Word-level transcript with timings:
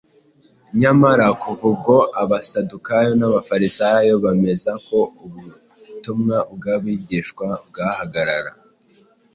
nyamara 0.79 1.25
kuva 1.41 1.63
ubwo 1.71 1.95
Abasadukayo 2.23 3.11
n’Abafarisayo 3.19 4.13
bemeza 4.23 4.71
ko 4.87 4.99
ubutumwa 5.23 6.37
bw’abigishwa 6.53 7.47
bwahagarara 7.67 8.51